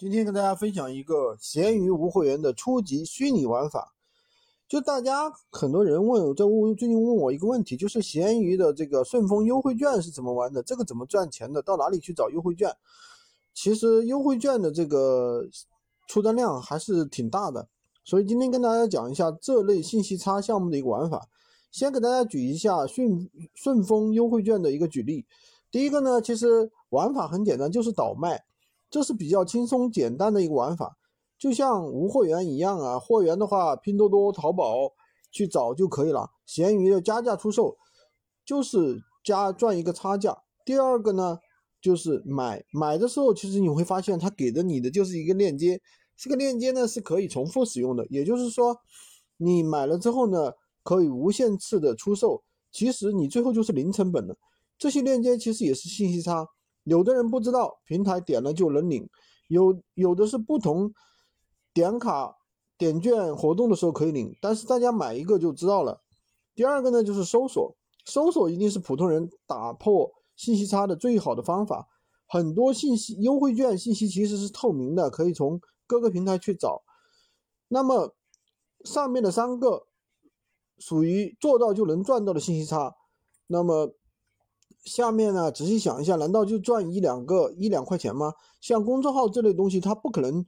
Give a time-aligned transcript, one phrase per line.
[0.00, 3.92] 今天跟大家分享一个闲鱼无会员的初级虚拟玩法。
[4.66, 10.62] 就大家很多人问，在问最近问我一个问题，就是闲鱼的这个顺丰优惠券是怎么玩的？
[10.62, 11.60] 这个怎么赚钱的？
[11.60, 12.74] 到哪里去找优惠券？
[13.52, 15.46] 其实优惠券的这个
[16.08, 17.68] 出单量还是挺大的，
[18.02, 21.28] 所以今天跟大家讲一下这类信息差项目的一个玩法。
[21.70, 25.26] 先给大家举一下顺顺丰优惠券的一个举例。
[25.70, 28.42] 第一个呢，其实玩法很简单，就是倒卖。
[28.90, 30.96] 这是比较轻松简单的一个玩法，
[31.38, 32.98] 就像无货源一样啊。
[32.98, 34.92] 货源的话，拼多多、淘宝
[35.30, 36.28] 去找就可以了。
[36.44, 37.76] 闲鱼的加价出售，
[38.44, 40.36] 就是加赚一个差价。
[40.64, 41.38] 第二个呢，
[41.80, 45.80] 就是买买的时候，其实你会发现他给的你的就是一个链接，
[46.16, 48.04] 这个链接呢是可以重复使用的。
[48.10, 48.76] 也就是说，
[49.36, 54.36] 你买了之后呢，可以无限次的出售，其实你最后就是零成本的。
[54.76, 56.48] 这些链接其实也是信息差。
[56.90, 59.08] 有的人不知道平台点了就能领，
[59.46, 60.92] 有有的是不同
[61.72, 62.36] 点卡
[62.76, 66.02] 点券活动的时候可以领，但是大家买一个就知道了。
[66.52, 71.86] 第二个呢就是搜索，搜索一定是普通人打破信息差的最好的方法。
[72.26, 76.82] 很多信息优惠券信息其实是透明的，可以从各个平台去找。
[77.68, 78.16] 那么
[78.84, 79.86] 上面的三个
[80.80, 82.96] 属于做到就能赚到的信息差，
[83.46, 83.94] 那么。
[84.84, 88.32] 下面呢，仔细想一下，难道就赚一两个一两块钱吗？
[88.60, 90.44] 像公众号这类东西，它不可能，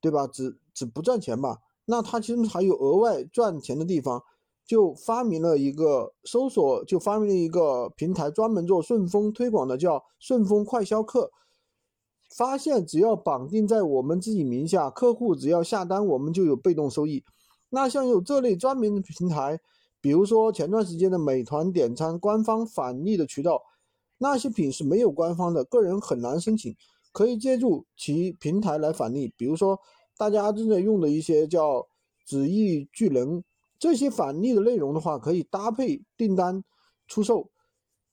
[0.00, 0.26] 对吧？
[0.26, 1.60] 只只不赚钱吧？
[1.86, 4.22] 那它其实还有额外赚钱的地方，
[4.66, 11.30] 就发明了一个搜索，就发明了一个平台，专门做顺丰推广的，叫顺丰快销客。
[12.36, 17.24] 发现只要绑定在我们自己名下，客户只要下单，我们就有被动收益。
[17.70, 19.60] 那像有这类专门的平台。
[20.04, 23.62] 比如说前段时间的美团点餐官方返利的渠道，
[24.18, 26.76] 那些品是没有官方的，个人很难申请，
[27.10, 29.32] 可以借助其平台来返利。
[29.34, 29.80] 比如说
[30.18, 31.86] 大家正在用的一些叫
[32.26, 33.42] 纸艺巨能，
[33.78, 36.62] 这些返利的内容的话，可以搭配订单
[37.08, 37.48] 出售，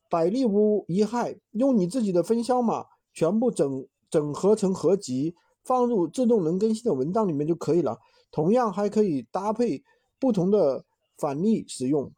[0.10, 1.38] 百利无一害。
[1.52, 5.36] 用你自己的分销码全部整整合成合集，
[5.66, 8.00] 放入自动能更新的文档里面就可以了。
[8.32, 9.84] 同样还可以搭配
[10.18, 10.86] 不同的。
[11.22, 12.12] 返利使用，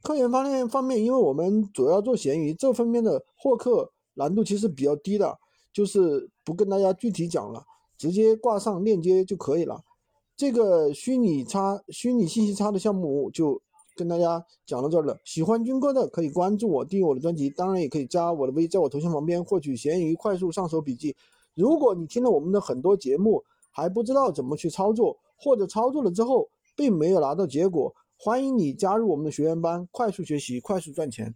[0.00, 5.36] 客源方面方面，因为我们主要做闲鱼这方面的获客难度其实比较低的，
[5.72, 7.66] 就是不跟大家具体讲了，
[7.98, 9.82] 直接挂上链接就可以了。
[10.36, 13.60] 这个虚拟差、虚拟信息差的项目就
[13.96, 15.18] 跟大家讲到这儿了。
[15.24, 21.16] 喜欢军哥的可以关注我，订阅我的专辑，当然也可以加我的微，在我头像旁边获取闲鱼快速上手笔记。
[21.54, 27.94] 如果你听了我们的很多节目还不知道怎么去操作，或者操作了之后并没有拿到结果，
[28.26, 31.30] 欢迎你加入我们的学员班，快速学习，快速赚钱。